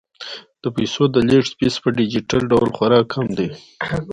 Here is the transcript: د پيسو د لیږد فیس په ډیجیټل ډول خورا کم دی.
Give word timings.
د 0.61 0.63
پيسو 0.75 1.03
د 1.11 1.15
لیږد 1.29 1.51
فیس 1.59 1.75
په 1.83 1.89
ډیجیټل 1.97 2.41
ډول 2.51 2.67
خورا 2.75 3.01
کم 3.11 3.25
دی. 3.37 3.49